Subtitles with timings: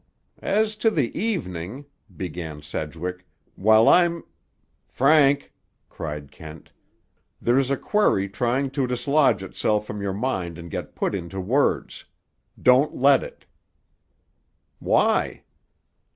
[0.41, 1.85] "As to the evening,"
[2.17, 3.23] began Sedgwick,
[3.55, 4.23] "while I'm—"
[4.87, 5.53] "Frank,"
[5.89, 6.71] cried Kent,
[7.39, 12.05] "there's a query trying to dislodge itself from your mind and get put into words.
[12.59, 13.45] Don't let it!"
[14.79, 15.43] "Why?"